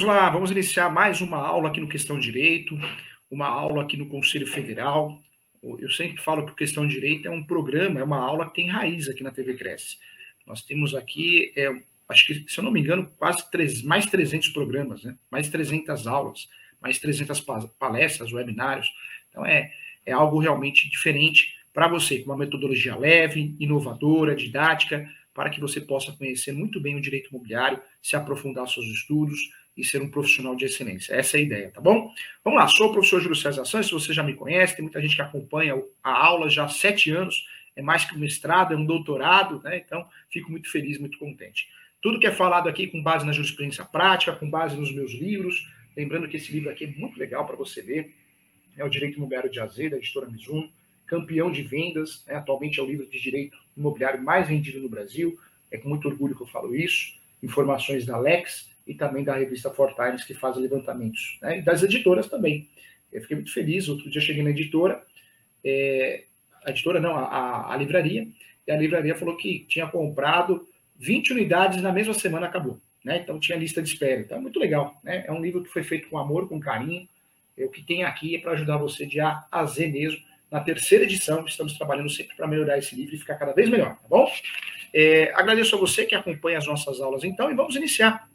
[0.00, 2.74] Vamos lá, vamos iniciar mais uma aula aqui no Questão Direito,
[3.30, 5.22] uma aula aqui no Conselho Federal.
[5.62, 9.10] Eu sempre falo que Questão Direito é um programa, é uma aula que tem raiz
[9.10, 9.98] aqui na TV Cresce.
[10.46, 11.70] Nós temos aqui, é,
[12.08, 15.14] acho que, se eu não me engano, quase três, mais 300 programas, né?
[15.30, 16.48] mais 300 aulas,
[16.80, 17.44] mais 300
[17.78, 18.90] palestras, webinários.
[19.28, 19.70] Então, é,
[20.06, 25.78] é algo realmente diferente para você, com uma metodologia leve, inovadora, didática, para que você
[25.78, 29.38] possa conhecer muito bem o direito imobiliário, se aprofundar seus estudos,
[29.80, 31.14] e ser um profissional de excelência.
[31.14, 32.12] Essa é a ideia, tá bom?
[32.44, 35.16] Vamos lá, sou o professor Júlio César Santos, você já me conhece, tem muita gente
[35.16, 38.84] que acompanha a aula já há sete anos, é mais que um mestrado, é um
[38.84, 39.78] doutorado, né?
[39.78, 41.68] Então, fico muito feliz, muito contente.
[42.02, 45.68] Tudo que é falado aqui com base na jurisprudência prática, com base nos meus livros,
[45.96, 48.14] lembrando que esse livro aqui é muito legal para você ler,
[48.76, 50.70] é o Direito Imobiliário de Azeite, da editora Mizuno,
[51.06, 52.36] campeão de vendas, né?
[52.36, 55.38] atualmente é o livro de direito imobiliário mais vendido no Brasil,
[55.70, 59.70] é com muito orgulho que eu falo isso, informações da Lex, e também da revista
[59.70, 61.60] Four Times, que faz levantamentos, né?
[61.60, 62.68] e das editoras também.
[63.12, 65.00] Eu fiquei muito feliz, outro dia cheguei na editora,
[65.64, 66.24] é,
[66.64, 68.26] a editora não, a, a, livraria,
[68.66, 72.80] e a livraria falou que tinha comprado 20 unidades na mesma semana acabou.
[73.04, 73.18] Né?
[73.18, 74.22] Então tinha lista de espera.
[74.22, 75.00] Então é muito legal.
[75.04, 75.24] Né?
[75.24, 77.08] É um livro que foi feito com amor, com carinho.
[77.56, 80.20] É, o que tem aqui é para ajudar você de A a Z mesmo.
[80.50, 83.94] Na terceira edição, estamos trabalhando sempre para melhorar esse livro e ficar cada vez melhor,
[83.94, 84.28] tá bom?
[84.92, 88.29] É, agradeço a você que acompanha as nossas aulas então e vamos iniciar.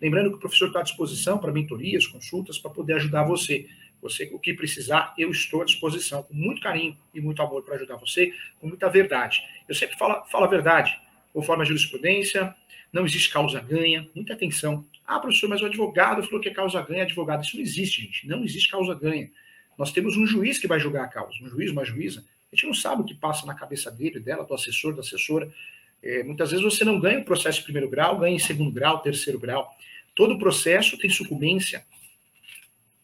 [0.00, 3.66] Lembrando que o professor está à disposição para mentorias, consultas, para poder ajudar você.
[4.02, 7.76] Você, o que precisar, eu estou à disposição, com muito carinho e muito amor para
[7.76, 9.42] ajudar você, com muita verdade.
[9.66, 10.94] Eu sempre falo, falo a verdade,
[11.32, 12.54] conforme a jurisprudência,
[12.92, 14.86] não existe causa ganha, muita atenção.
[15.06, 17.42] Ah, professor, mas o advogado falou que é causa ganha, advogado.
[17.42, 18.28] Isso não existe, gente.
[18.28, 19.30] Não existe causa ganha.
[19.76, 22.24] Nós temos um juiz que vai julgar a causa, um juiz, uma juíza.
[22.52, 25.52] A gente não sabe o que passa na cabeça dele, dela, do assessor, da assessora.
[26.00, 29.00] É, muitas vezes você não ganha o processo de primeiro grau, ganha em segundo grau,
[29.00, 29.76] terceiro grau.
[30.14, 31.84] Todo processo tem sucumbência.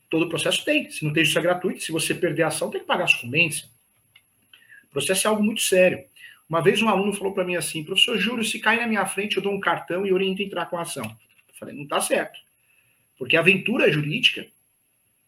[0.09, 0.91] Todo processo tem.
[0.91, 3.69] Se não tem justiça gratuita, se você perder a ação, tem que pagar a sucumbência.
[4.85, 6.05] O processo é algo muito sério.
[6.49, 9.37] Uma vez um aluno falou para mim assim, professor Júlio, se cair na minha frente,
[9.37, 11.05] eu dou um cartão e oriento a entrar com a ação.
[11.49, 12.41] Eu falei, não está certo.
[13.17, 14.47] Porque a aventura jurídica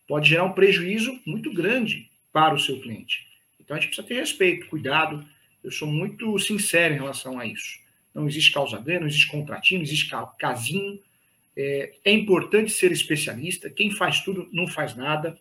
[0.09, 3.29] pode gerar um prejuízo muito grande para o seu cliente.
[3.61, 5.25] Então a gente precisa ter respeito, cuidado.
[5.63, 7.79] Eu sou muito sincero em relação a isso.
[8.13, 10.99] Não existe causa ganha, não existe contratinho, não existe casinho.
[11.57, 13.69] É, é, importante ser especialista.
[13.69, 15.39] Quem faz tudo não faz nada.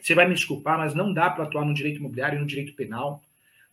[0.00, 2.74] Você vai me desculpar, mas não dá para atuar no direito imobiliário e no direito
[2.74, 3.22] penal,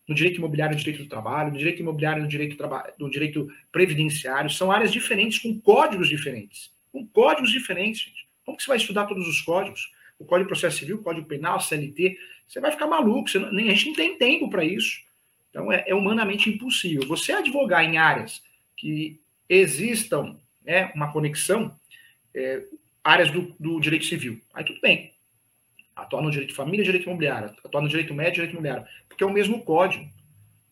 [0.07, 2.57] no direito imobiliário no direito do trabalho, no direito imobiliário no direito,
[2.97, 4.49] no direito previdenciário.
[4.49, 6.71] São áreas diferentes, com códigos diferentes.
[6.91, 8.27] Com códigos diferentes, gente.
[8.43, 9.91] Como que você vai estudar todos os códigos?
[10.17, 12.17] O Código de Processo Civil, o Código Penal, CLT.
[12.47, 13.29] Você vai ficar maluco.
[13.39, 15.01] Não, a gente não tem tempo para isso.
[15.49, 17.07] Então, é, é humanamente impossível.
[17.07, 18.43] Você advogar em áreas
[18.75, 20.35] que existam
[20.65, 21.77] né, uma conexão,
[22.33, 22.63] é,
[23.03, 24.41] áreas do, do, direito civil.
[24.53, 25.13] Aí tudo bem.
[25.95, 27.55] Atuar no direito de família, direito imobiliário.
[27.63, 28.85] Atuar no direito médio, direito imobiliário.
[29.07, 30.07] Porque é o mesmo código.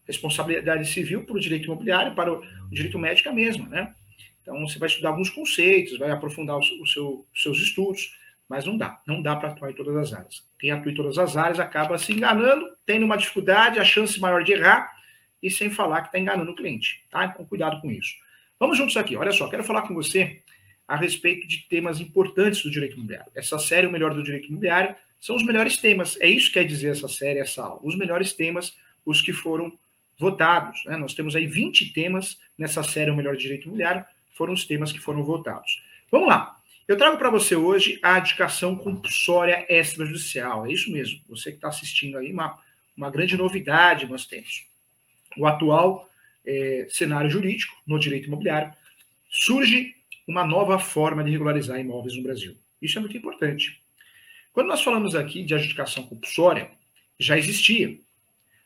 [0.06, 3.94] Responsabilidade civil para o direito imobiliário, para o, direito médico é a mesma, né?
[4.42, 8.64] Então, você vai estudar alguns conceitos, vai aprofundar os, o seu, os seus estudos, mas
[8.64, 9.02] não dá.
[9.06, 10.47] Não dá para atuar em todas as áreas.
[10.58, 14.44] Quem atua em todas as áreas acaba se enganando, tendo uma dificuldade, a chance maior
[14.44, 14.96] de errar,
[15.44, 17.06] e sem falar que está enganando o cliente.
[17.09, 17.26] Tá?
[17.26, 18.16] Então, cuidado com isso.
[18.59, 19.16] Vamos juntos aqui.
[19.16, 20.41] Olha só, quero falar com você
[20.88, 23.31] a respeito de temas importantes do direito imobiliário.
[23.35, 26.19] Essa série, o melhor do direito imobiliário, são os melhores temas.
[26.22, 27.79] É isso que quer dizer essa série, essa aula.
[27.84, 28.75] Os melhores temas,
[29.06, 29.72] os que foram
[30.17, 30.84] votados.
[30.85, 30.97] Né?
[30.97, 34.91] Nós temos aí 20 temas nessa série, o melhor do direito imobiliário, foram os temas
[34.91, 35.84] que foram votados.
[36.12, 36.57] Vamos lá.
[36.88, 40.66] Eu trago para você hoje a adjudicação compulsória extrajudicial.
[40.66, 41.19] É isso mesmo.
[41.28, 42.57] Você que está assistindo aí, uma,
[42.96, 44.66] uma grande novidade nós temos.
[45.38, 46.09] O atual
[46.47, 48.74] é, cenário jurídico no direito imobiliário,
[49.30, 49.94] surge
[50.25, 52.58] uma nova forma de regularizar imóveis no Brasil.
[52.81, 53.81] Isso é muito importante.
[54.53, 56.72] Quando nós falamos aqui de adjudicação compulsória,
[57.19, 58.00] já existia.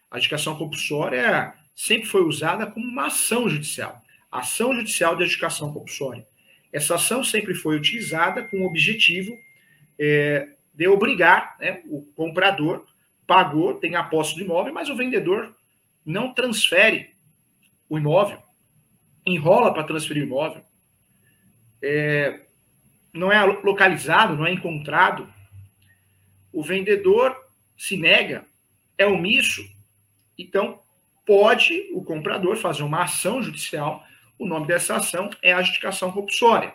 [0.10, 4.02] A adjudicação compulsória sempre foi usada como uma ação judicial.
[4.32, 6.26] Ação judicial de adjudicação compulsória.
[6.72, 9.38] Essa ação sempre foi utilizada com o objetivo
[10.00, 12.86] é, de obrigar né, o comprador,
[13.28, 15.56] pagou, tem a posse do imóvel, mas o vendedor
[16.06, 17.11] não transfere
[17.92, 18.42] o imóvel,
[19.26, 20.64] enrola para transferir o imóvel,
[21.84, 22.46] é,
[23.14, 25.28] não é localizado, não é encontrado,
[26.54, 27.36] o vendedor
[27.76, 28.46] se nega,
[28.98, 29.62] é omisso,
[30.38, 30.82] então
[31.26, 34.06] pode o comprador fazer uma ação judicial.
[34.40, 36.74] O nome dessa ação é adjudicação compulsória.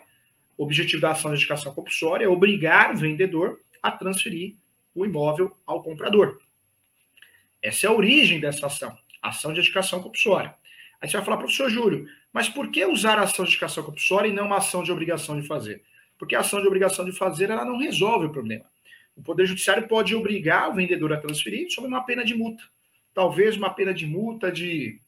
[0.55, 4.55] O objetivo da ação de adjudicação compulsória é obrigar o vendedor a transferir
[4.93, 6.39] o imóvel ao comprador.
[7.59, 10.55] Essa é a origem dessa ação, ação de adjudicação compulsória.
[11.01, 14.27] Aí você vai falar, professor Júlio, mas por que usar a ação de indicação compulsória
[14.27, 15.83] e não uma ação de obrigação de fazer?
[16.17, 18.65] porque a ação de obrigação de fazer ela não resolve o problema.
[19.15, 22.63] O Poder Judiciário pode obrigar o vendedor a transferir sob uma pena de multa.
[23.13, 24.99] Talvez uma pena de multa de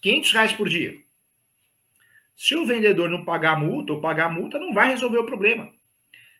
[0.00, 0.98] 500 reais por dia.
[2.34, 5.26] Se o vendedor não pagar a multa ou pagar a multa, não vai resolver o
[5.26, 5.70] problema.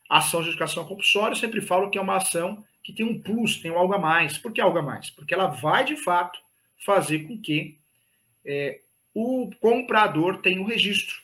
[0.08, 3.20] A ação de educação compulsória, eu sempre falo que é uma ação que tem um
[3.20, 4.38] plus, tem um algo a mais.
[4.38, 5.10] Por que algo a mais?
[5.10, 6.40] Porque ela vai, de fato,
[6.78, 7.78] fazer com que
[8.44, 8.80] é,
[9.14, 11.16] o comprador tenha o um registro.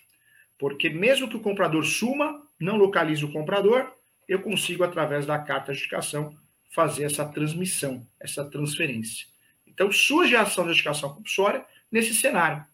[0.58, 3.92] Porque mesmo que o comprador suma, não localize o comprador,
[4.28, 6.36] eu consigo, através da carta de educação,
[6.74, 9.26] fazer essa transmissão, essa transferência.
[9.66, 12.64] Então, surge a ação de educação compulsória nesse cenário.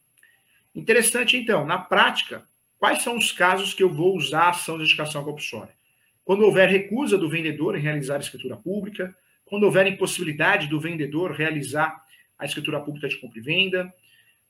[0.74, 2.46] Interessante, então, na prática,
[2.78, 5.74] quais são os casos que eu vou usar a ação de educação compulsória?
[6.24, 11.32] Quando houver recusa do vendedor em realizar a escritura pública, quando houver impossibilidade do vendedor
[11.32, 12.02] realizar
[12.38, 13.92] a escritura pública de compra e venda,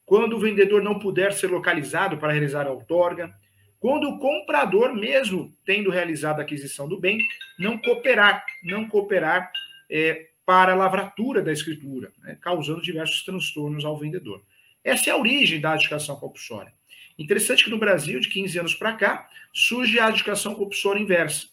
[0.05, 3.33] quando o vendedor não puder ser localizado para realizar a outorga,
[3.79, 7.19] quando o comprador, mesmo tendo realizado a aquisição do bem,
[7.59, 9.51] não cooperar, não cooperar
[9.91, 14.43] é, para a lavratura da escritura, né, causando diversos transtornos ao vendedor.
[14.85, 16.73] Essa é a origem da adjudicação compulsória.
[17.19, 21.49] Interessante que no Brasil, de 15 anos para cá, surge a adjudicação compulsória inversa,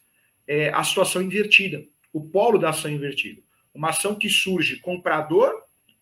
[0.47, 3.41] é, a situação invertida, o polo da ação invertida.
[3.73, 5.51] Uma ação que surge comprador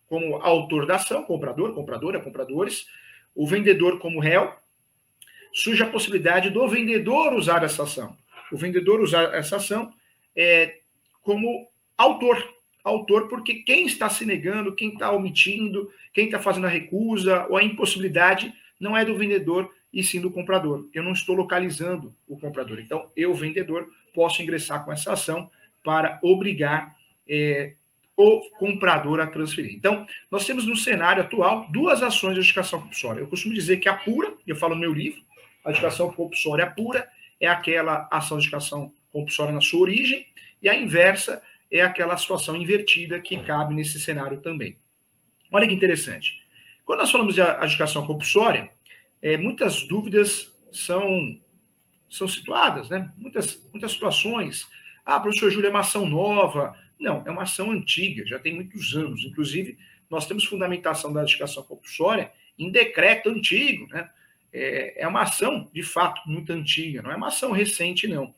[0.08, 2.86] como autor da ação, comprador, compradora, compradores,
[3.34, 4.52] o vendedor como réu,
[5.52, 8.16] surge a possibilidade do vendedor usar essa ação.
[8.50, 9.92] O vendedor usar essa ação
[10.34, 10.78] é,
[11.22, 12.56] como autor.
[12.82, 17.56] Autor, porque quem está se negando, quem está omitindo, quem está fazendo a recusa ou
[17.58, 20.88] a impossibilidade não é do vendedor e sim do comprador.
[20.94, 22.78] Eu não estou localizando o comprador.
[22.80, 25.50] Então, eu, vendedor, posso ingressar com essa ação
[25.84, 26.96] para obrigar
[27.28, 27.74] é,
[28.18, 29.72] o comprador a transferir.
[29.72, 33.20] Então, nós temos no cenário atual duas ações de educação compulsória.
[33.20, 35.22] Eu costumo dizer que a pura, eu falo no meu livro,
[35.64, 37.08] a educação compulsória pura
[37.40, 40.26] é aquela ação de educação compulsória na sua origem,
[40.60, 44.76] e a inversa é aquela situação invertida que cabe nesse cenário também.
[45.52, 46.42] Olha que interessante.
[46.84, 48.68] Quando nós falamos de educação compulsória,
[49.22, 51.40] é, muitas dúvidas são,
[52.10, 53.12] são situadas, né?
[53.16, 54.66] Muitas, muitas situações.
[55.06, 58.94] Ah, professor Júlio, é uma ação nova, não, é uma ação antiga, já tem muitos
[58.94, 59.24] anos.
[59.24, 59.78] Inclusive,
[60.10, 64.10] nós temos fundamentação da educação compulsória em decreto antigo, né?
[64.50, 68.34] É, é uma ação, de fato, muito antiga, não é uma ação recente, não.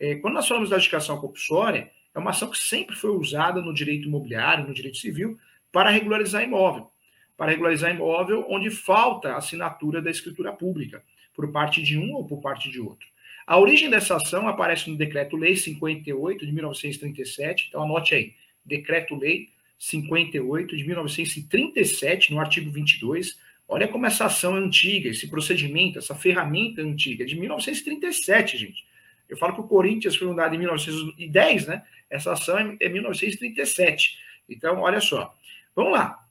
[0.00, 3.72] É, quando nós falamos da educação compulsória, é uma ação que sempre foi usada no
[3.72, 5.38] direito imobiliário, no direito civil,
[5.72, 6.90] para regularizar imóvel.
[7.36, 11.02] Para regularizar imóvel onde falta assinatura da escritura pública,
[11.34, 13.08] por parte de um ou por parte de outro.
[13.46, 20.76] A origem dessa ação aparece no Decreto-Lei 58 de 1937, então anote aí, Decreto-Lei 58
[20.76, 23.38] de 1937, no artigo 22.
[23.68, 28.86] Olha como essa ação é antiga, esse procedimento, essa ferramenta é antiga, de 1937, gente.
[29.28, 31.82] Eu falo que o Corinthians foi fundado em 1910, né?
[32.08, 34.18] Essa ação é, é 1937.
[34.48, 35.34] Então, olha só.
[35.74, 36.22] Vamos lá.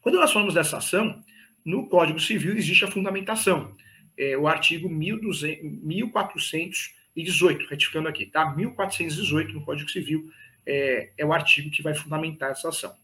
[0.00, 1.22] Quando nós falamos dessa ação,
[1.64, 3.76] no Código Civil existe a fundamentação
[4.20, 8.54] é, o artigo 1200, 1418, retificando aqui, tá?
[8.54, 10.30] 1418 no Código Civil
[10.66, 12.94] é, é o artigo que vai fundamentar essa ação.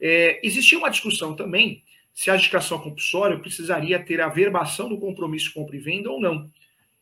[0.00, 1.84] É, existia uma discussão também
[2.14, 6.50] se a adjudicação compulsória precisaria ter a verbação do compromisso compra e venda ou não.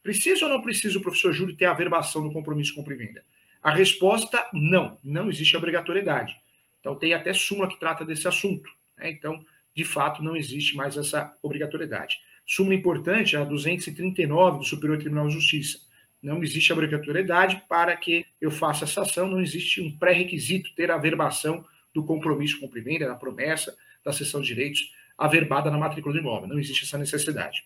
[0.03, 3.25] Precisa ou não precisa o professor Júlio ter a verbação do compromisso compra e venda?
[3.63, 6.35] A resposta, não, não existe obrigatoriedade.
[6.81, 8.69] Então, tem até súmula que trata desse assunto.
[8.99, 9.11] Né?
[9.11, 12.19] Então, de fato, não existe mais essa obrigatoriedade.
[12.47, 15.79] Súmula importante, a 239 do Superior Tribunal de Justiça.
[16.23, 20.99] Não existe obrigatoriedade para que eu faça essa ação, não existe um pré-requisito ter a
[20.99, 26.21] verbação do compromisso com venda, da promessa, da cessão de direitos, averbada na matrícula do
[26.21, 26.49] imóvel.
[26.49, 27.65] Não existe essa necessidade.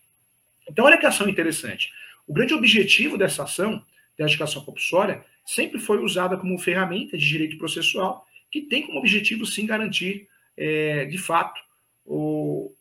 [0.68, 1.92] Então, olha que ação interessante.
[2.26, 3.84] O grande objetivo dessa ação,
[4.18, 9.46] da educação compulsória, sempre foi usada como ferramenta de direito processual, que tem como objetivo,
[9.46, 11.60] sim, garantir, é, de fato,
[12.04, 12.74] o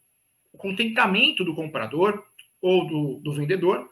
[0.65, 2.25] contentamento do comprador
[2.59, 3.87] ou do, do vendedor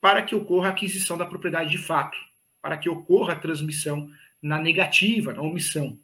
[0.00, 2.18] para que ocorra a aquisição da propriedade de fato,
[2.60, 4.10] para que ocorra a transmissão
[4.42, 5.96] na negativa, na omissão.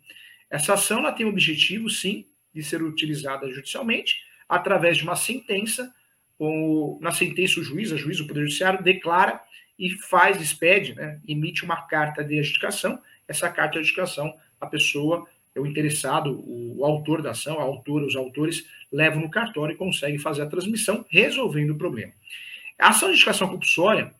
[0.49, 2.25] Essa ação ela tem o objetivo, sim,
[2.55, 4.17] de ser utilizada judicialmente
[4.49, 5.93] através de uma sentença,
[6.39, 9.41] ou na sentença o juiz, a juiz, o Poder Judiciário, declara
[9.77, 13.01] e faz, expede, né, emite uma carta de adjudicação.
[13.27, 15.27] Essa carta de adjudicação, a pessoa
[15.61, 19.79] o interessado, o, o autor da ação, a autora, os autores, levam no cartório e
[19.79, 22.13] conseguem fazer a transmissão, resolvendo o problema.
[22.79, 24.15] A ação de educação compulsória,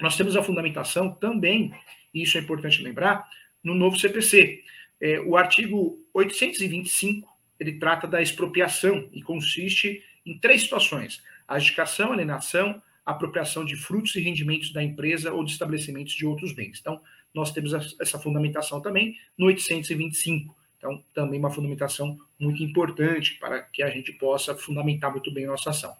[0.00, 1.72] nós temos a fundamentação também,
[2.12, 3.28] e isso é importante lembrar,
[3.62, 4.62] no novo CPC.
[5.00, 12.12] É, o artigo 825, ele trata da expropriação e consiste em três situações: a adjudicação,
[12.12, 16.78] alienação, apropriação de frutos e rendimentos da empresa ou de estabelecimentos de outros bens.
[16.80, 17.00] Então,
[17.34, 20.56] nós temos essa fundamentação também no 825.
[20.80, 25.48] Então, também uma fundamentação muito importante para que a gente possa fundamentar muito bem a
[25.48, 25.94] nossa ação.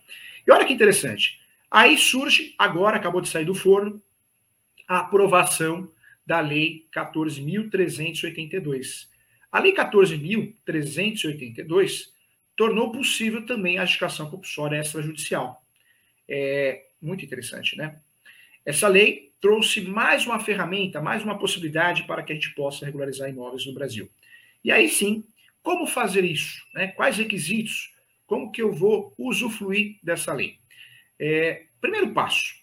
[0.46, 1.38] E olha que interessante.
[1.70, 4.02] Aí surge, agora acabou de sair do forno,
[4.88, 5.92] a aprovação
[6.26, 9.10] da Lei 14.382.
[9.52, 12.04] A Lei 14.382
[12.56, 15.62] tornou possível também a adjudicação compulsória extrajudicial.
[16.26, 18.00] É muito interessante, né?
[18.64, 23.28] Essa lei trouxe mais uma ferramenta, mais uma possibilidade para que a gente possa regularizar
[23.28, 24.08] imóveis no Brasil.
[24.64, 25.24] E aí sim,
[25.62, 26.62] como fazer isso?
[26.74, 26.88] Né?
[26.88, 27.94] Quais requisitos?
[28.26, 30.58] Como que eu vou usufruir dessa lei?
[31.18, 32.54] É, primeiro passo,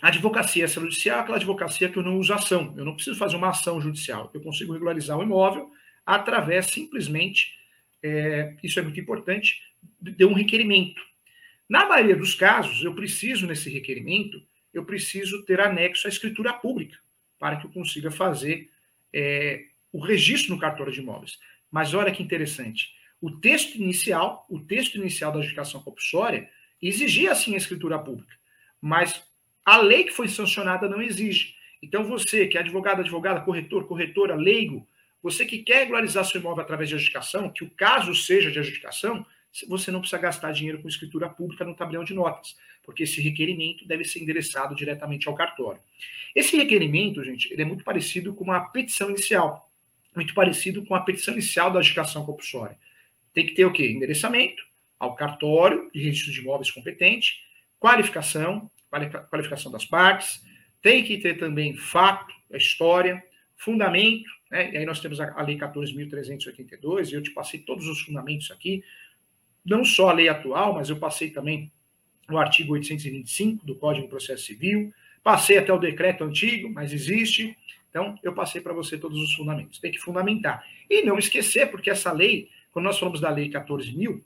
[0.00, 2.74] a advocacia extrajudicial é aquela advocacia que eu não uso ação.
[2.76, 4.30] Eu não preciso fazer uma ação judicial.
[4.34, 5.70] Eu consigo regularizar o imóvel
[6.04, 7.54] através simplesmente,
[8.02, 9.62] é, isso é muito importante,
[10.00, 11.00] de um requerimento.
[11.68, 16.98] Na maioria dos casos, eu preciso, nesse requerimento, eu preciso ter anexo à escritura pública
[17.38, 18.70] para que eu consiga fazer
[19.12, 19.64] é,
[19.94, 21.38] o registro no cartório de imóveis.
[21.70, 22.90] Mas olha que interessante.
[23.20, 26.50] O texto inicial, o texto inicial da adjudicação compulsória,
[26.82, 28.34] exigia assim a escritura pública.
[28.80, 29.22] Mas
[29.64, 31.54] a lei que foi sancionada não exige.
[31.80, 34.84] Então você, que é advogado, advogada, corretor, corretora, leigo,
[35.22, 39.24] você que quer regularizar seu imóvel através de adjudicação, que o caso seja de adjudicação,
[39.68, 43.86] você não precisa gastar dinheiro com escritura pública no tabelião de notas, porque esse requerimento
[43.86, 45.80] deve ser endereçado diretamente ao cartório.
[46.34, 49.70] Esse requerimento, gente, ele é muito parecido com uma petição inicial,
[50.14, 52.78] muito parecido com a petição inicial da adjudicação compulsória.
[53.32, 53.90] Tem que ter o quê?
[53.90, 54.62] Endereçamento
[54.98, 57.40] ao cartório de registro de imóveis competente,
[57.78, 58.70] qualificação,
[59.28, 60.42] qualificação das partes,
[60.80, 63.22] tem que ter também fato, a história,
[63.56, 64.72] fundamento, né?
[64.72, 68.84] e aí nós temos a, Lei 14.382, e eu te passei todos os fundamentos aqui,
[69.64, 71.72] não só a lei atual, mas eu passei também
[72.30, 74.92] o artigo 825 do Código de Processo Civil,
[75.22, 77.56] passei até o decreto antigo, mas existe,
[77.94, 79.78] então eu passei para você todos os fundamentos.
[79.78, 80.66] Tem que fundamentar.
[80.90, 84.20] E não esquecer, porque essa lei, quando nós falamos da Lei 14.000,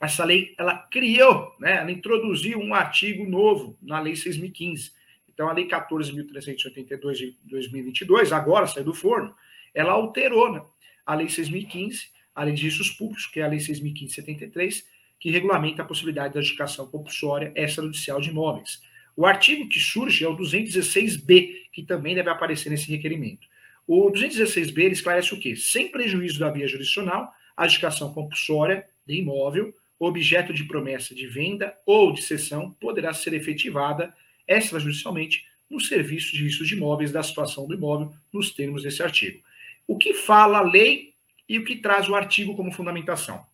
[0.00, 4.90] essa lei, ela criou, né, ela introduziu um artigo novo na Lei 6.015.
[5.32, 9.32] Então, a Lei 14.382 de 2022, agora saiu do forno,
[9.72, 10.60] ela alterou né,
[11.06, 14.82] a Lei 6.015, a Lei de Registros Públicos, que é a Lei 6.015-73,
[15.20, 18.82] que regulamenta a possibilidade da adjudicação compulsória extrajudicial de imóveis.
[19.16, 23.46] O artigo que surge é o 216b, que também deve aparecer nesse requerimento.
[23.86, 25.56] O 216b ele esclarece o quê?
[25.56, 31.76] Sem prejuízo da via jurisdicional, a adjudicação compulsória de imóvel objeto de promessa de venda
[31.84, 34.14] ou de cessão poderá ser efetivada
[34.48, 39.40] extrajudicialmente no serviço de registro de imóveis da situação do imóvel, nos termos desse artigo.
[39.86, 41.14] O que fala a lei
[41.48, 43.44] e o que traz o artigo como fundamentação?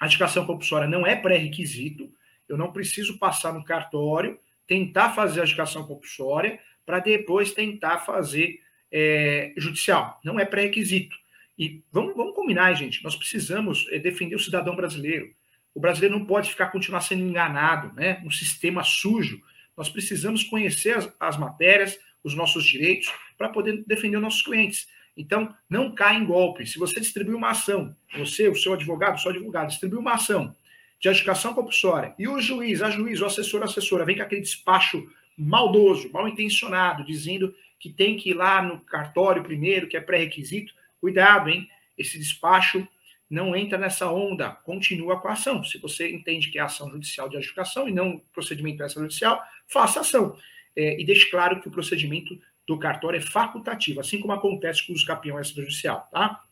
[0.00, 2.10] A adjudicação compulsória não é pré-requisito,
[2.48, 8.60] eu não preciso passar no cartório, tentar fazer a adjudicação compulsória, para depois tentar fazer
[8.90, 10.20] é, judicial.
[10.24, 11.16] Não é pré-requisito.
[11.58, 15.30] E vamos, vamos combinar, gente, nós precisamos é, defender o cidadão brasileiro.
[15.74, 18.22] O brasileiro não pode ficar continuar sendo enganado, né?
[18.24, 19.40] Um sistema sujo.
[19.76, 24.86] Nós precisamos conhecer as, as matérias, os nossos direitos, para poder defender os nossos clientes.
[25.16, 26.66] Então, não caia em golpe.
[26.66, 30.54] Se você distribui uma ação, você, o seu advogado, o seu advogado, distribui uma ação
[31.02, 34.40] de adjudicação compulsória e o juiz, a juiz, o assessor, a assessora, vem com aquele
[34.40, 35.04] despacho
[35.36, 40.72] maldoso, mal intencionado, dizendo que tem que ir lá no cartório primeiro, que é pré-requisito,
[41.00, 41.68] cuidado, hein?
[41.98, 42.86] Esse despacho
[43.28, 45.64] não entra nessa onda, continua com a ação.
[45.64, 50.36] Se você entende que é ação judicial de adjudicação e não procedimento extrajudicial, faça ação.
[50.76, 54.92] É, e deixe claro que o procedimento do cartório é facultativo, assim como acontece com
[54.92, 56.44] os campeão extrajudicial, tá?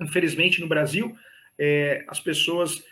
[0.00, 1.16] Infelizmente, no Brasil,
[1.58, 2.84] é, as pessoas,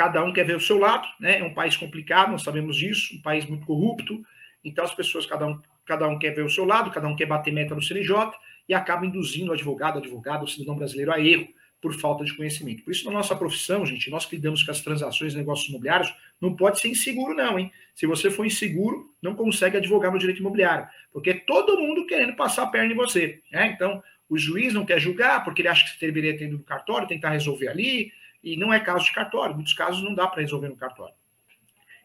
[0.00, 1.40] cada um quer ver o seu lado, né?
[1.40, 4.24] É um país complicado, nós sabemos disso, um país muito corrupto,
[4.64, 7.26] então as pessoas, cada um, cada um quer ver o seu lado, cada um quer
[7.26, 8.32] bater meta no CNJ
[8.66, 11.46] e acaba induzindo o advogado, advogado, o cidadão brasileiro a erro
[11.82, 12.82] por falta de conhecimento.
[12.82, 16.56] Por isso, na nossa profissão, gente, nós que lidamos com as transações, negócios imobiliários, não
[16.56, 17.70] pode ser inseguro, não, hein?
[17.94, 22.62] Se você for inseguro, não consegue advogar no direito imobiliário, porque todo mundo querendo passar
[22.62, 23.42] a perna em você.
[23.52, 23.72] Né?
[23.74, 26.64] Então, o juiz não quer julgar porque ele acha que você deveria ter ido no
[26.64, 28.10] cartório, tentar resolver ali,
[28.42, 29.54] e não é caso de cartório.
[29.54, 31.14] Muitos casos não dá para resolver no cartório.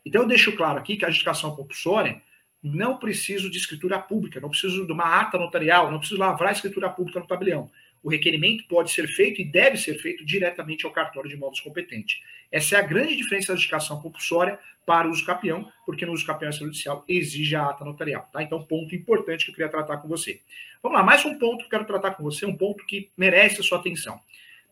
[0.05, 2.21] Então, eu deixo claro aqui que a adjudicação compulsória
[2.61, 6.53] não preciso de escritura pública, não preciso de uma ata notarial, não preciso lavrar a
[6.53, 7.69] escritura pública no tabelião
[8.05, 12.21] o requerimento pode ser feito e deve ser feito diretamente ao cartório de imóveis competente.
[12.51, 16.23] Essa é a grande diferença da adjudicação compulsória para o uso capião, porque no uso
[16.23, 18.29] capião extrajudicial exige a ata notarial.
[18.31, 18.43] Tá?
[18.43, 20.39] Então, ponto importante que eu queria tratar com você.
[20.83, 23.61] Vamos lá, mais um ponto que eu quero tratar com você, um ponto que merece
[23.61, 24.21] a sua atenção.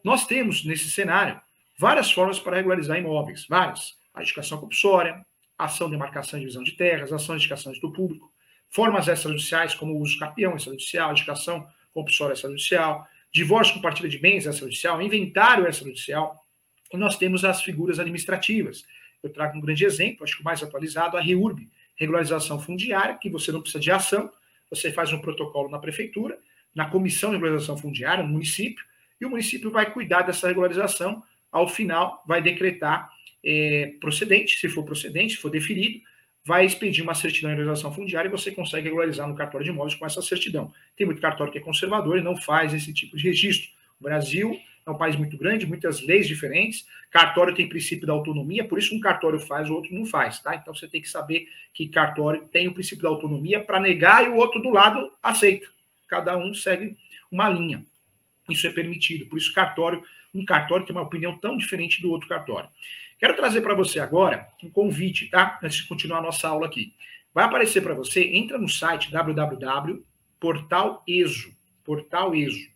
[0.03, 1.41] Nós temos, nesse cenário,
[1.77, 3.97] várias formas para regularizar imóveis, várias.
[4.13, 5.25] A adjudicação compulsória,
[5.57, 8.31] ação de marcação e divisão de terras, ação de indicação do público,
[8.69, 14.45] formas extrajudiciais como o uso capião extrajudicial, indicação compulsória extrajudicial, divórcio com partilha de bens
[14.45, 16.43] extrajudicial, inventário extrajudicial,
[16.93, 18.83] e nós temos as figuras administrativas.
[19.21, 23.29] Eu trago um grande exemplo, acho que o mais atualizado, a REURB, regularização fundiária, que
[23.29, 24.31] você não precisa de ação,
[24.69, 26.37] você faz um protocolo na prefeitura,
[26.75, 28.83] na comissão de regularização fundiária, no município,
[29.19, 33.09] e o município vai cuidar dessa regularização, ao final vai decretar
[33.45, 36.01] é, procedente, se for procedente, se for deferido,
[36.45, 39.95] vai expedir uma certidão de regularização fundiária e você consegue regularizar no cartório de imóveis
[39.95, 40.73] com essa certidão.
[40.97, 43.69] Tem muito cartório que é conservador e não faz esse tipo de registro.
[43.99, 48.67] O Brasil é um país muito grande, muitas leis diferentes, cartório tem princípio da autonomia,
[48.67, 50.55] por isso um cartório faz, o outro não faz, tá?
[50.55, 54.29] Então você tem que saber que cartório tem o princípio da autonomia para negar e
[54.29, 55.67] o outro do lado aceita.
[56.09, 56.97] Cada um segue
[57.31, 57.85] uma linha.
[58.49, 59.25] Isso é permitido.
[59.25, 62.69] Por isso cartório, um cartório tem uma opinião tão diferente do outro cartório.
[63.19, 65.59] Quero trazer para você agora um convite, tá?
[65.63, 66.93] Antes de continuar a nossa aula aqui.
[67.33, 70.03] Vai aparecer para você, entra no site www.portaleso,
[71.83, 72.67] Portal ESO.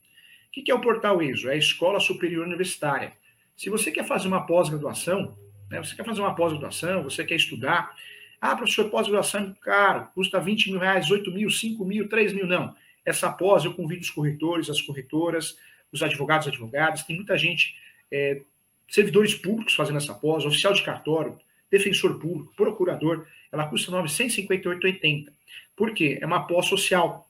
[0.47, 1.49] O que é o Portal ESO?
[1.49, 3.13] É a Escola Superior Universitária.
[3.55, 5.37] Se você quer fazer uma pós-graduação,
[5.69, 7.93] né, você quer fazer uma pós-graduação, você quer estudar,
[8.39, 12.47] ah, professor, pós-graduação é caro, custa 20 mil reais, 8 mil, 5 mil, 3 mil,
[12.47, 12.75] não.
[13.07, 15.57] Essa pós, eu convido os corretores, as corretoras,
[15.93, 17.73] os advogados, advogadas, tem muita gente
[18.11, 18.41] é,
[18.89, 21.39] servidores públicos fazendo essa pós, oficial de cartório,
[21.71, 25.29] defensor público, procurador, ela custa 958,80.
[25.73, 26.17] Por quê?
[26.21, 27.29] É uma pós social.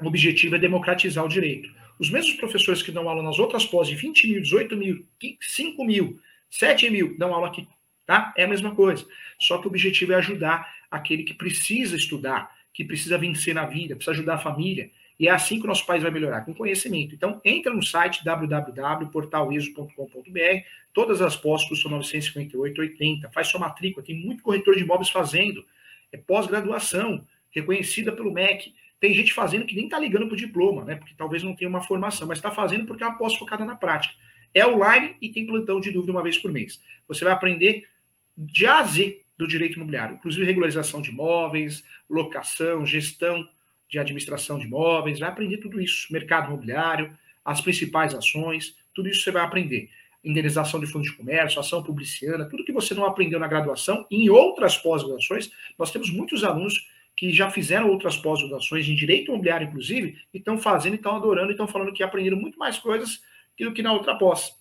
[0.00, 1.70] O objetivo é democratizar o direito.
[1.98, 5.04] Os mesmos professores que dão aula nas outras pós de 20 mil, 18 mil,
[5.40, 6.18] 5 mil,
[6.48, 7.68] 7 mil, dão aula aqui.
[8.06, 8.32] Tá?
[8.34, 9.06] É a mesma coisa.
[9.38, 13.94] Só que o objetivo é ajudar aquele que precisa estudar, que precisa vencer na vida,
[13.94, 14.90] precisa ajudar a família.
[15.18, 17.12] E é assim que o nosso país vai melhorar, com conhecimento.
[17.14, 23.32] Então, entra no site www.portaliso.com.br, todas as pós custam 958,80.
[23.32, 25.66] Faz sua matrícula, tem muito corretor de imóveis fazendo.
[26.12, 28.72] É pós-graduação, reconhecida pelo MEC.
[29.00, 30.94] Tem gente fazendo que nem está ligando para o diploma, né?
[30.94, 33.74] Porque talvez não tenha uma formação, mas está fazendo porque é uma pós focada na
[33.74, 34.14] prática.
[34.54, 36.80] É online e tem plantão de dúvida uma vez por mês.
[37.08, 37.88] Você vai aprender
[38.36, 43.48] de A a Z do direito imobiliário, inclusive regularização de imóveis, locação, gestão
[43.88, 49.22] de administração de imóveis, vai aprender tudo isso, mercado imobiliário, as principais ações, tudo isso
[49.22, 49.88] você vai aprender.
[50.22, 54.28] Indenização de fundo de comércio, ação publiciana, tudo que você não aprendeu na graduação, em
[54.28, 60.18] outras pós-graduações, nós temos muitos alunos que já fizeram outras pós-graduações em direito imobiliário, inclusive,
[60.32, 63.22] e estão fazendo, estão adorando, estão falando que aprenderam muito mais coisas
[63.58, 64.52] do que na outra pós,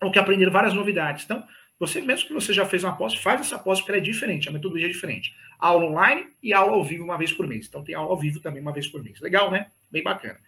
[0.00, 1.24] ou que aprenderam várias novidades.
[1.24, 1.42] Então,
[1.78, 4.48] você, mesmo que você já fez uma pós, faz essa pós porque ela é diferente,
[4.48, 5.34] a metodologia é diferente.
[5.58, 7.66] Aula online e aula ao vivo uma vez por mês.
[7.68, 9.20] Então tem aula ao vivo também uma vez por mês.
[9.20, 9.70] Legal, né?
[9.90, 10.38] Bem bacana.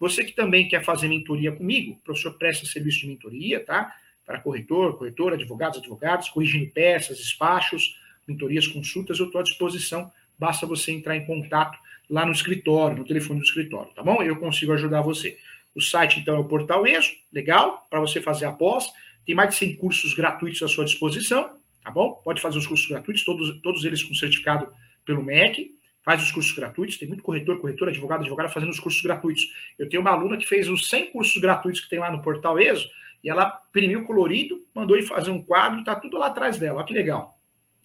[0.00, 3.94] Você que também quer fazer mentoria comigo, o professor presta serviço de mentoria, tá?
[4.26, 10.10] Para corretor, corretora, advogados, advogados, corrigindo peças, despachos, mentorias, consultas, eu estou à disposição.
[10.36, 11.78] Basta você entrar em contato
[12.10, 14.22] lá no escritório, no telefone do escritório, tá bom?
[14.22, 15.38] Eu consigo ajudar você.
[15.74, 18.92] O site, então, é o Portal ESO, legal, para você fazer a pós.
[19.24, 22.20] Tem mais de 100 cursos gratuitos à sua disposição, tá bom?
[22.24, 24.72] Pode fazer os cursos gratuitos, todos, todos eles com certificado
[25.04, 25.76] pelo MEC.
[26.04, 29.44] Faz os cursos gratuitos, tem muito corretor, corretor, advogado, advogada fazendo os cursos gratuitos.
[29.78, 32.58] Eu tenho uma aluna que fez os 100 cursos gratuitos que tem lá no portal
[32.58, 32.88] ESO,
[33.22, 36.78] e ela imprimiu colorido, mandou ir fazer um quadro, tá tudo lá atrás dela.
[36.78, 37.38] Olha que legal.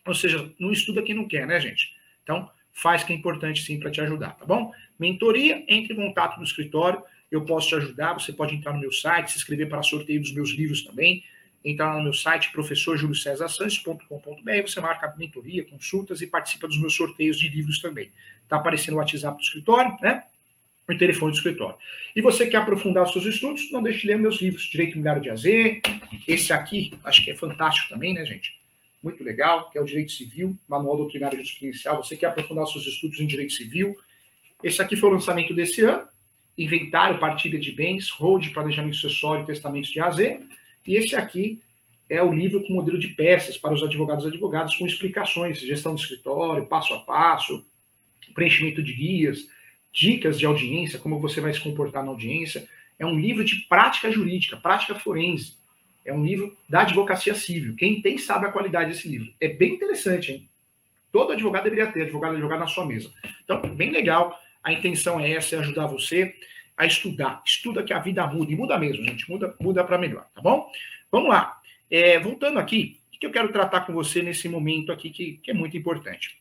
[0.06, 1.94] Ou seja, não estuda quem não quer, né, gente?
[2.24, 4.72] Então, faz que é importante sim para te ajudar, tá bom?
[4.98, 8.14] Mentoria, entre em contato no escritório eu posso te ajudar.
[8.14, 11.24] Você pode entrar no meu site, se inscrever para sorteio dos meus livros também.
[11.64, 17.50] Entrar no meu site, professorjuliocesarsantos.com.br, você marca mentoria, consultas e participa dos meus sorteios de
[17.50, 18.12] livros também.
[18.44, 20.24] Está aparecendo o WhatsApp do escritório, né?
[20.88, 21.76] O telefone do escritório.
[22.16, 25.22] E você quer aprofundar os seus estudos, não deixe de ler meus livros, Direito Imobiliário
[25.22, 25.44] de AZ,
[26.26, 28.58] esse aqui, acho que é fantástico também, né, gente?
[29.04, 32.02] Muito legal, que é o Direito Civil, Manual Doutrinário Jurisprudencial.
[32.02, 33.94] Você quer aprofundar seus estudos em Direito Civil.
[34.64, 36.08] Esse aqui foi o lançamento desse ano,
[36.58, 40.20] inventário, partilha de bens, hold, planejamento sucessório testamentos de AZ.
[40.20, 41.62] E esse aqui
[42.10, 45.94] é o livro com modelo de peças para os advogados e advogadas, com explicações, gestão
[45.94, 47.66] do escritório, passo a passo,
[48.34, 49.48] preenchimento de guias,
[49.92, 52.68] dicas de audiência, como você vai se comportar na audiência.
[52.98, 55.58] É um livro de prática jurídica, prática forense.
[56.06, 57.76] É um livro da advocacia civil.
[57.76, 59.32] Quem tem sabe a qualidade desse livro.
[59.42, 60.50] É bem interessante, hein?
[61.12, 63.12] Todo advogado deveria ter, advogado advogado na sua mesa.
[63.44, 64.40] Então, bem legal.
[64.68, 66.36] A intenção é essa, é ajudar você
[66.76, 67.42] a estudar.
[67.46, 70.70] Estuda que a vida muda, e muda mesmo, gente, muda, muda para melhor, tá bom?
[71.10, 71.58] Vamos lá.
[71.90, 75.52] É, voltando aqui, o que eu quero tratar com você nesse momento aqui, que, que
[75.52, 76.38] é muito importante.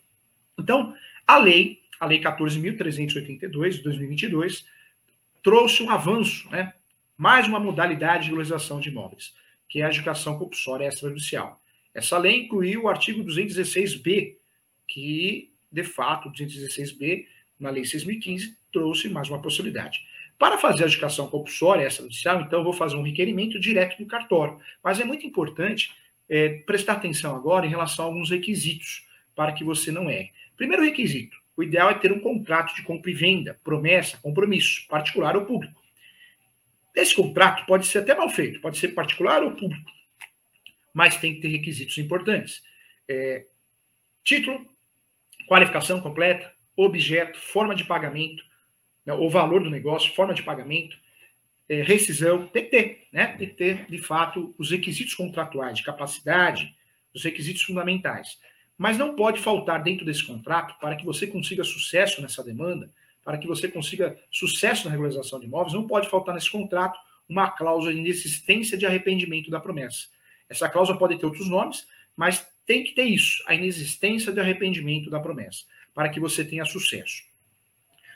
[0.58, 0.92] Então,
[1.24, 4.66] a lei, a lei 14.382 de 2022,
[5.40, 6.74] trouxe um avanço, né?
[7.16, 9.36] mais uma modalidade de legalização de imóveis,
[9.68, 11.62] que é a educação compulsória extrajudicial.
[11.94, 14.34] Essa lei incluiu o artigo 216b
[14.88, 17.26] que, de fato, o 216B,
[17.58, 20.00] na Lei 6.015, trouxe mais uma possibilidade.
[20.38, 24.58] Para fazer a adjudicação compulsória extrajudicial, então, eu vou fazer um requerimento direto do cartório.
[24.82, 25.94] Mas é muito importante
[26.28, 30.30] é, prestar atenção agora em relação a alguns requisitos para que você não erre.
[30.56, 35.36] Primeiro requisito: o ideal é ter um contrato de compra e venda, promessa, compromisso, particular
[35.36, 35.80] ou público.
[36.94, 39.90] Esse contrato pode ser até mal feito, pode ser particular ou público,
[40.94, 42.62] mas tem que ter requisitos importantes.
[43.08, 43.46] É,
[44.24, 44.66] título,
[45.46, 48.44] qualificação completa, objeto, forma de pagamento,
[49.04, 50.96] né, o valor do negócio, forma de pagamento,
[51.68, 53.26] é, rescisão, tem que ter, né?
[53.38, 56.74] Tem que ter, de fato, os requisitos contratuais de capacidade,
[57.14, 58.38] os requisitos fundamentais.
[58.78, 62.90] Mas não pode faltar dentro desse contrato, para que você consiga sucesso nessa demanda,
[63.24, 66.96] para que você consiga sucesso na regularização de imóveis, não pode faltar nesse contrato
[67.28, 70.06] uma cláusula de inexistência de arrependimento da promessa.
[70.48, 75.10] Essa cláusula pode ter outros nomes, mas tem que ter isso, a inexistência de arrependimento
[75.10, 75.64] da promessa,
[75.96, 77.24] para que você tenha sucesso.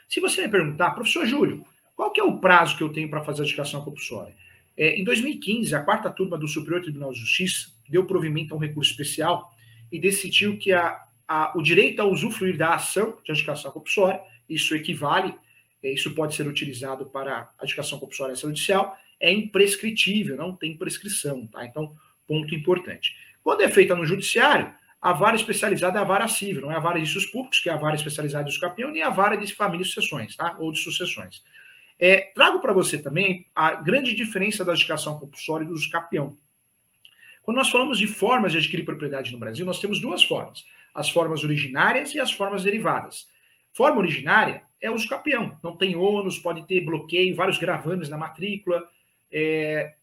[0.07, 1.65] Se você me perguntar, professor Júlio,
[1.97, 4.35] qual que é o prazo que eu tenho para fazer a adjudicação compulsória?
[4.77, 8.61] É, em 2015, a quarta turma do Superior Tribunal de Justiça deu provimento a um
[8.61, 9.51] recurso especial
[9.91, 14.75] e decidiu que a, a, o direito a usufruir da ação de adjudicação compulsória, isso
[14.75, 15.35] equivale,
[15.83, 21.65] é, isso pode ser utilizado para adjudicação compulsória judicial, é imprescritível, não tem prescrição, tá?
[21.65, 23.17] Então, ponto importante.
[23.43, 26.81] Quando é feita no judiciário, a vara especializada é a vara civil, não é a
[26.81, 29.55] vara de riscos públicos, que é a vara especializada dos campeões, nem a vara de
[29.55, 30.57] família e sucessões, tá?
[30.59, 31.43] Ou de sucessões.
[31.99, 36.37] É, trago para você também a grande diferença da adjudicação compulsória e dos capião.
[37.43, 41.09] Quando nós falamos de formas de adquirir propriedade no Brasil, nós temos duas formas: as
[41.09, 43.27] formas originárias e as formas derivadas.
[43.73, 48.87] Forma originária é uso capião, não tem ônus, pode ter bloqueio, vários gravames na matrícula.
[49.33, 49.95] É,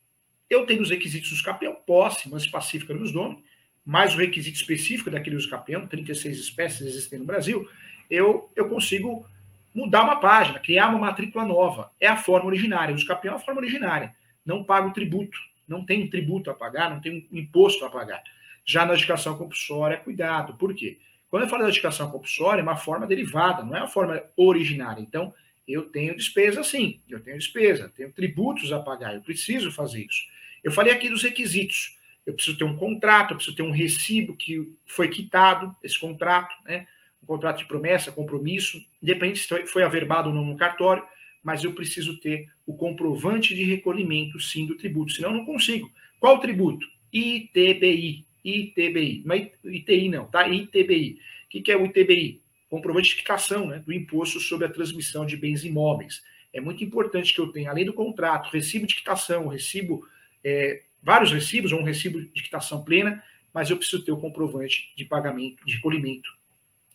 [0.49, 3.41] eu tenho os requisitos dos capião, posse, mas pacífica nos donos,
[3.87, 7.67] mais o requisito específico daquele uso capião, 36 espécies existem no Brasil,
[8.09, 9.25] eu, eu consigo
[9.73, 11.91] mudar uma página, criar uma matrícula nova.
[11.99, 12.93] É a forma originária.
[12.93, 14.13] O uso capião é a forma originária.
[14.45, 18.23] Não pago tributo não tem tributo a pagar, não tem um imposto a pagar.
[18.63, 20.55] Já na educação compulsória, cuidado.
[20.55, 20.97] Por quê?
[21.29, 25.01] Quando eu falo da educação compulsória, é uma forma derivada, não é uma forma originária.
[25.01, 25.33] Então,
[25.67, 30.25] eu tenho despesa sim, eu tenho despesa, tenho tributos a pagar, eu preciso fazer isso.
[30.63, 31.97] Eu falei aqui dos requisitos.
[32.27, 36.53] Eu preciso ter um contrato, eu preciso ter um recibo que foi quitado, esse contrato,
[36.65, 36.85] né?
[37.23, 41.03] Um contrato de promessa, compromisso, independente se foi averbado ou não no cartório,
[41.41, 45.89] mas eu preciso ter o comprovante de recolhimento, sim, do tributo, senão eu não consigo.
[46.19, 46.85] Qual tributo?
[47.13, 48.25] ITBI.
[48.43, 49.23] ITBI.
[49.25, 50.47] Não é ITI, não, tá?
[50.49, 51.19] ITBI.
[51.45, 52.41] O que, é o ITBI?
[52.69, 56.21] Comprovante de quitação né, do imposto sobre a transmissão de bens imóveis.
[56.51, 60.05] É muito importante que eu tenha, além do contrato, recibo de quitação, recibo,
[60.43, 64.93] é, vários recibos, ou um recibo de quitação plena, mas eu preciso ter o comprovante
[64.95, 66.29] de pagamento, de recolhimento,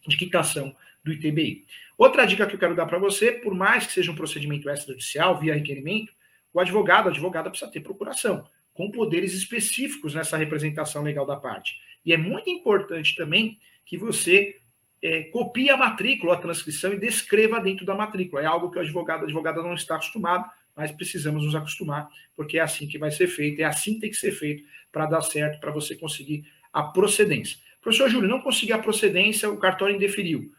[0.06, 1.64] de quitação do ITBI.
[1.98, 5.38] Outra dica que eu quero dar para você, por mais que seja um procedimento extrajudicial,
[5.38, 6.12] via requerimento,
[6.52, 11.80] o advogado, a advogada precisa ter procuração, com poderes específicos nessa representação legal da parte.
[12.04, 14.60] E é muito importante também que você
[15.02, 18.42] é, copie a matrícula, a transcrição e descreva dentro da matrícula.
[18.42, 22.58] É algo que o advogado, a advogada não está acostumado, mas precisamos nos acostumar, porque
[22.58, 25.22] é assim que vai ser feito, é assim que tem que ser feito para dar
[25.22, 27.58] certo, para você conseguir a procedência.
[27.80, 30.52] Professor Júlio, não consegui a procedência, o cartório indeferiu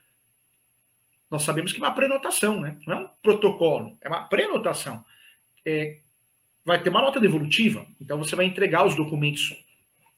[1.34, 2.78] nós sabemos que é uma prenotação, né?
[2.86, 5.04] não é um protocolo, é uma prenotação.
[5.66, 5.98] É,
[6.64, 9.52] vai ter uma nota devolutiva, então você vai entregar os documentos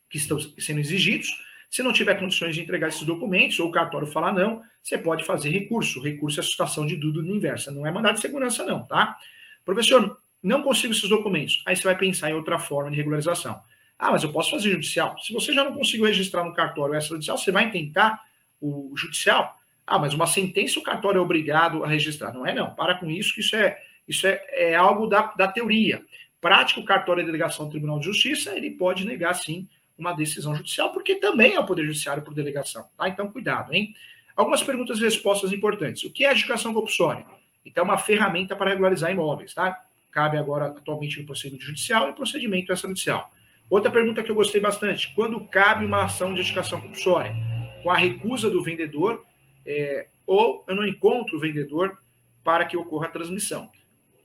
[0.09, 1.29] que estão sendo exigidos.
[1.69, 5.23] Se não tiver condições de entregar esses documentos, ou o cartório falar não, você pode
[5.23, 6.01] fazer recurso.
[6.01, 9.17] Recurso é a situação de dúvida inversa, não é mandado de segurança, não, tá?
[9.65, 11.63] Professor, não consigo esses documentos.
[11.65, 13.59] Aí você vai pensar em outra forma de regularização.
[13.97, 15.17] Ah, mas eu posso fazer judicial.
[15.19, 18.21] Se você já não conseguiu registrar no cartório extrajudicial, você vai tentar
[18.61, 19.57] o judicial.
[19.87, 22.31] Ah, mas uma sentença o cartório é obrigado a registrar.
[22.31, 22.75] Não é, não.
[22.75, 26.03] Para com isso, que isso é, isso é, é algo da, da teoria.
[26.39, 30.55] Prático, o cartório de delegação do Tribunal de Justiça, ele pode negar, sim, uma decisão
[30.55, 32.85] judicial, porque também é o Poder Judiciário por delegação.
[32.97, 33.09] Tá?
[33.09, 33.95] Então, cuidado, hein?
[34.35, 36.03] Algumas perguntas e respostas importantes.
[36.03, 37.25] O que é educação compulsória?
[37.65, 39.83] Então, é uma ferramenta para regularizar imóveis, tá?
[40.11, 43.31] Cabe agora, atualmente, no procedimento judicial e procedimento extrajudicial.
[43.69, 47.35] Outra pergunta que eu gostei bastante: quando cabe uma ação de educação compulsória?
[47.81, 49.25] Com a recusa do vendedor
[49.65, 51.97] é, ou eu não encontro o vendedor
[52.43, 53.69] para que ocorra a transmissão.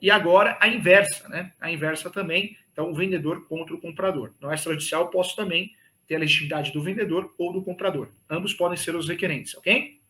[0.01, 1.53] E agora a inversa, né?
[1.61, 4.33] A inversa também, então o vendedor contra o comprador.
[4.41, 5.75] No extrajudicial, posso também
[6.07, 8.09] ter a legitimidade do vendedor ou do comprador.
[8.29, 10.01] Ambos podem ser os requerentes, ok?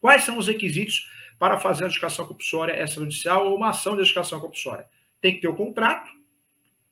[0.00, 4.40] Quais são os requisitos para fazer a educação compulsória extrajudicial ou uma ação de educação
[4.40, 4.86] compulsória?
[5.20, 6.10] Tem que ter o contrato,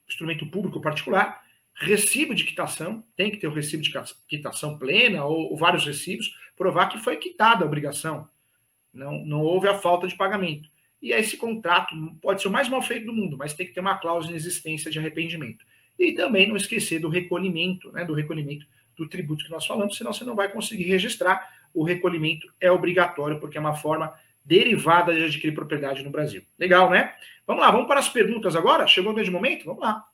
[0.08, 1.42] instrumento público particular,
[1.74, 3.92] recibo de quitação, tem que ter o recibo de
[4.28, 8.28] quitação plena ou, ou vários recibos, provar que foi quitada a obrigação.
[8.92, 10.68] Não, não houve a falta de pagamento.
[11.00, 13.80] E esse contrato pode ser o mais mal feito do mundo, mas tem que ter
[13.80, 15.64] uma cláusula de existência de arrependimento.
[15.98, 20.12] E também não esquecer do recolhimento, né, do recolhimento do tributo que nós falamos, senão
[20.12, 21.50] você não vai conseguir registrar.
[21.74, 26.42] O recolhimento é obrigatório, porque é uma forma derivada de adquirir propriedade no Brasil.
[26.58, 27.14] Legal, né?
[27.46, 28.86] Vamos lá, vamos para as perguntas agora?
[28.86, 29.64] Chegou o grande momento?
[29.64, 30.04] Vamos lá.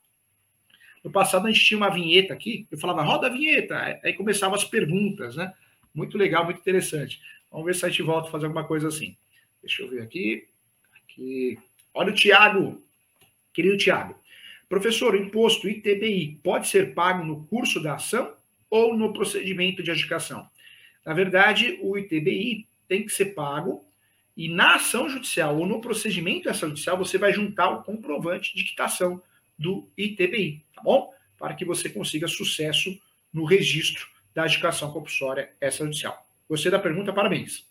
[1.03, 4.55] No passado a gente tinha uma vinheta aqui, eu falava, roda a vinheta, aí começavam
[4.55, 5.53] as perguntas, né?
[5.93, 7.21] Muito legal, muito interessante.
[7.51, 9.15] Vamos ver se a gente volta a fazer alguma coisa assim.
[9.61, 10.47] Deixa eu ver aqui.
[11.03, 11.57] aqui.
[11.93, 12.83] Olha o Tiago,
[13.53, 14.15] querido Tiago.
[14.67, 18.35] Professor, o imposto ITBI pode ser pago no curso da ação
[18.69, 20.47] ou no procedimento de adjudicação?
[21.05, 23.88] Na verdade, o ITBI tem que ser pago
[24.39, 28.63] e na ação judicial ou no procedimento dessa judicial você vai juntar o comprovante de
[28.63, 29.21] quitação
[29.57, 31.13] do ITBI, tá bom?
[31.37, 32.97] Para que você consiga sucesso
[33.33, 36.25] no registro da adjudicação compulsória extrajudicial.
[36.47, 37.67] Gostei da pergunta, parabéns.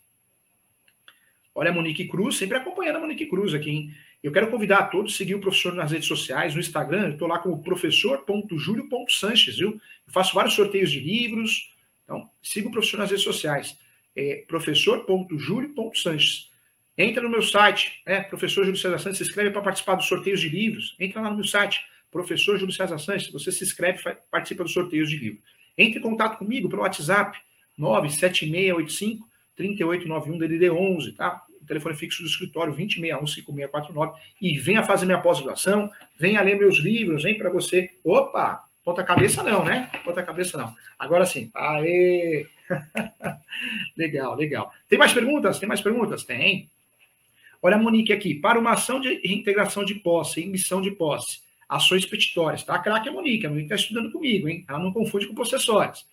[1.55, 3.95] Olha a Monique Cruz, sempre acompanhando a Monique Cruz aqui, hein?
[4.21, 7.13] Eu quero convidar a todos a seguir o professor nas redes sociais, no Instagram, eu
[7.13, 9.71] estou lá como professor.julio.sanches, viu?
[9.71, 13.75] Eu faço vários sorteios de livros, então siga o professor nas redes sociais,
[14.15, 16.49] é professor.julio.sanches.
[17.01, 20.41] Entra no meu site, é, professor Júlio César Santos, se inscreve para participar dos sorteios
[20.41, 21.79] de livros, entra lá no meu site,
[22.11, 25.39] professor Júlio César Santos, você se inscreve participa dos sorteios de livro.
[25.77, 27.39] Entre em contato comigo pelo WhatsApp,
[27.77, 31.41] 97685 3891 DDD 11, tá?
[31.61, 37.23] O telefone fixo do escritório 20615649 e venha fazer minha pós-graduação, venha ler meus livros,
[37.23, 37.91] vem para você.
[38.03, 39.89] Opa, ponta cabeça não, né?
[40.03, 40.75] Ponta cabeça não.
[40.97, 41.49] Agora sim.
[41.55, 42.45] Aê!
[43.95, 44.73] legal, legal.
[44.89, 45.59] Tem mais perguntas?
[45.59, 46.25] Tem mais perguntas?
[46.25, 46.69] Tem.
[47.61, 48.35] Olha a Monique aqui.
[48.35, 52.79] Para uma ação de reintegração de posse, emissão de posse, ações petitórias, tá?
[52.79, 53.45] Craque a Monique.
[53.45, 54.65] A Monique está estudando comigo, hein?
[54.67, 56.07] Ela não confunde com possessórias.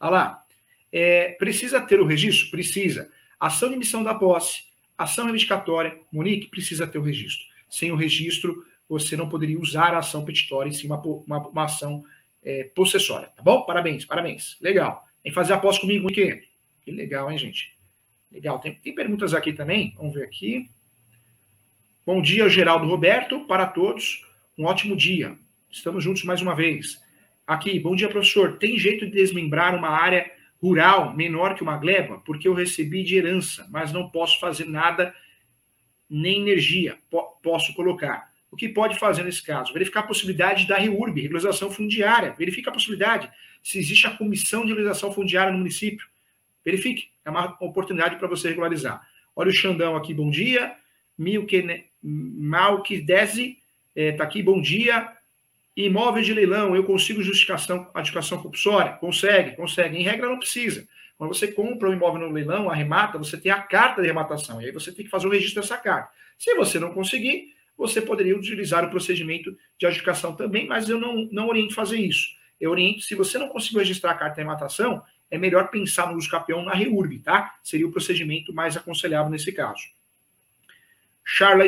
[0.00, 0.44] Olha lá.
[0.92, 2.50] É, precisa ter o registro?
[2.50, 3.10] Precisa.
[3.40, 4.64] Ação de emissão da posse,
[4.96, 7.44] ação reivindicatória, Monique, precisa ter o registro.
[7.68, 11.64] Sem o registro, você não poderia usar a ação petitória em cima uma, uma, uma
[11.64, 12.04] ação
[12.42, 13.62] é, possessória, tá bom?
[13.62, 14.58] Parabéns, parabéns.
[14.60, 15.04] Legal.
[15.24, 16.46] Vem fazer a posse comigo, Monique.
[16.82, 17.74] Que legal, hein, gente?
[18.30, 18.58] Legal.
[18.58, 19.94] Tem, tem perguntas aqui também?
[19.96, 20.70] Vamos ver aqui.
[22.04, 24.26] Bom dia, Geraldo Roberto, para todos.
[24.58, 25.38] Um ótimo dia.
[25.70, 27.00] Estamos juntos mais uma vez.
[27.46, 28.58] Aqui, bom dia, professor.
[28.58, 30.28] Tem jeito de desmembrar uma área
[30.60, 35.14] rural menor que uma gleba, porque eu recebi de herança, mas não posso fazer nada,
[36.10, 36.98] nem energia
[37.40, 38.32] posso colocar.
[38.50, 39.72] O que pode fazer nesse caso?
[39.72, 42.34] Verificar a possibilidade da REURB, regularização fundiária.
[42.36, 43.30] Verifique a possibilidade
[43.62, 46.04] se existe a comissão de regularização fundiária no município.
[46.64, 49.06] Verifique, é uma oportunidade para você regularizar.
[49.36, 50.81] Olha o Xandão aqui, bom dia.
[52.02, 53.58] Malquidese
[53.94, 55.10] está eh, aqui, bom dia.
[55.76, 58.92] Imóvel de leilão, eu consigo justificação, adjudicação compulsória?
[58.94, 59.96] Consegue, consegue.
[59.96, 60.86] Em regra, não precisa.
[61.16, 64.60] Quando você compra um imóvel no leilão, arremata, você tem a carta de arrematação.
[64.60, 66.10] E aí você tem que fazer o registro dessa carta.
[66.36, 71.28] Se você não conseguir, você poderia utilizar o procedimento de adjudicação também, mas eu não,
[71.30, 72.28] não oriento fazer isso.
[72.60, 76.18] Eu oriento, se você não conseguir registrar a carta de arrematação, é melhor pensar no
[76.18, 77.54] uso capião na REURB, tá?
[77.62, 79.82] Seria o procedimento mais aconselhável nesse caso.
[81.24, 81.64] Charla,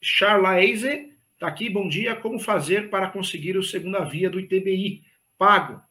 [0.00, 1.14] Charla Eize
[1.44, 2.16] Está aqui, bom dia.
[2.16, 5.02] Como fazer para conseguir o segunda via do ITBI?
[5.36, 5.82] Pago.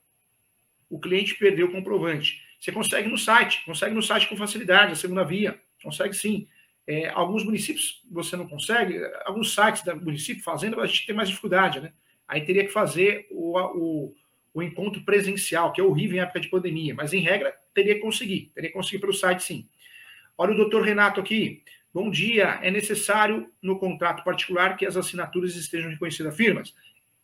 [0.89, 2.41] O cliente perdeu o comprovante.
[2.59, 5.61] Você consegue no site, consegue no site com facilidade, a segunda via.
[5.83, 6.47] Consegue sim.
[6.87, 11.29] É, alguns municípios você não consegue, alguns sites da município, fazenda, a gente tem mais
[11.29, 11.93] dificuldade, né?
[12.27, 14.15] Aí teria que fazer o, o,
[14.53, 18.01] o encontro presencial, que é horrível em época de pandemia, mas em regra teria que
[18.01, 19.69] conseguir, teria que conseguir pelo site sim.
[20.37, 21.63] Olha o doutor Renato aqui.
[21.93, 22.59] Bom dia.
[22.63, 26.73] É necessário no contrato particular que as assinaturas estejam reconhecidas firmas?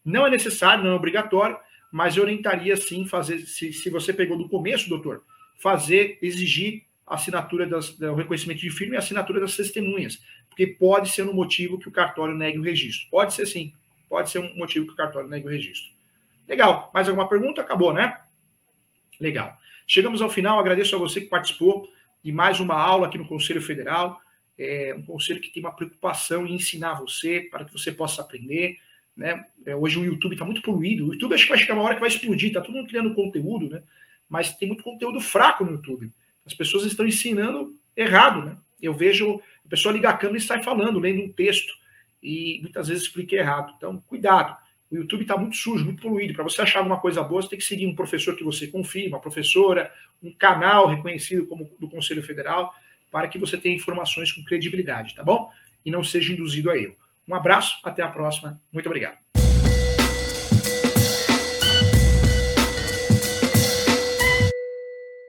[0.05, 1.57] Não é necessário, não é obrigatório,
[1.91, 5.23] mas eu orientaria sim fazer, se, se você pegou do começo, doutor,
[5.59, 11.09] fazer, exigir assinatura das, do reconhecimento de firma e a assinatura das testemunhas, porque pode
[11.09, 13.09] ser um motivo que o cartório negue o registro.
[13.09, 13.73] Pode ser sim,
[14.07, 15.91] pode ser um motivo que o cartório negue o registro.
[16.47, 16.91] Legal.
[16.93, 17.61] Mais alguma pergunta?
[17.61, 18.19] Acabou, né?
[19.19, 19.57] Legal.
[19.87, 20.59] Chegamos ao final.
[20.59, 21.87] Agradeço a você que participou
[22.23, 24.21] de mais uma aula aqui no Conselho Federal
[24.59, 28.77] é um conselho que tem uma preocupação em ensinar você para que você possa aprender.
[29.15, 29.45] Né?
[29.65, 31.07] É, hoje o YouTube está muito poluído.
[31.07, 33.15] O YouTube acho que vai chegar uma hora que vai explodir, está todo mundo criando
[33.15, 33.81] conteúdo, né?
[34.27, 36.11] mas tem muito conteúdo fraco no YouTube.
[36.45, 38.43] As pessoas estão ensinando errado.
[38.43, 38.57] Né?
[38.81, 41.73] Eu vejo a pessoa ligar a câmera e sai falando, lendo um texto,
[42.21, 43.73] e muitas vezes explica errado.
[43.77, 44.57] Então, cuidado.
[44.91, 46.33] O YouTube está muito sujo, muito poluído.
[46.33, 49.07] Para você achar alguma coisa boa, você tem que seguir um professor que você confia,
[49.07, 49.89] uma professora,
[50.21, 52.73] um canal reconhecido como do Conselho Federal
[53.11, 55.49] para que você tenha informações com credibilidade, tá bom?
[55.85, 56.95] E não seja induzido a erro.
[57.27, 58.59] Um abraço, até a próxima.
[58.71, 59.28] Muito obrigado.